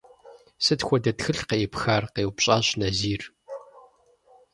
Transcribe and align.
–Сыт 0.65 0.81
хуэдэ 0.85 1.11
тхылъ 1.17 1.43
къеӀыпхар?– 1.49 2.03
къеупщӀащ 2.13 2.67
Назир. 2.79 3.21